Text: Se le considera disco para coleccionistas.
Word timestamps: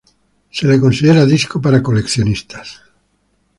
Se 0.49 0.65
le 0.65 0.79
considera 0.79 1.27
disco 1.27 1.61
para 1.61 1.83
coleccionistas. 1.83 2.81